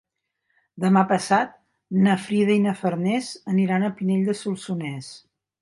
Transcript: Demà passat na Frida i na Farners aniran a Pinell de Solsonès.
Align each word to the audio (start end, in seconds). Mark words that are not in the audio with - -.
Demà 0.85 1.03
passat 1.11 1.53
na 2.07 2.17
Frida 2.23 2.55
i 2.61 2.65
na 2.65 2.75
Farners 2.81 3.31
aniran 3.55 3.87
a 3.91 3.95
Pinell 4.01 4.29
de 4.31 4.39
Solsonès. 4.45 5.13